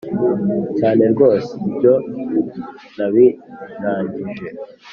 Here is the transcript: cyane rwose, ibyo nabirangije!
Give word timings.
cyane 0.77 1.03
rwose, 1.13 1.51
ibyo 1.67 1.93
nabirangije! 2.95 4.47